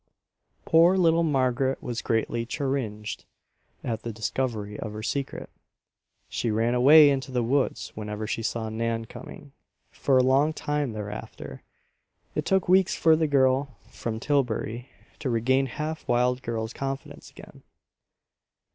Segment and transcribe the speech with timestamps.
[0.65, 3.23] Poor little Margaret was greatly chagrined
[3.83, 5.47] at the discovery of her secret.
[6.27, 9.51] She ran away into the woods whenever she saw Nan coming,
[9.91, 11.61] for a long time thereafter.
[12.33, 17.29] It took weeks for the girl from Tillbury to regain the half wild girl's confidence
[17.29, 17.61] again.